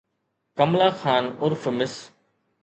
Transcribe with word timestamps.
ڪملا 0.57 0.87
خان 1.01 1.23
عرف 1.41 1.61
مس 1.77 1.93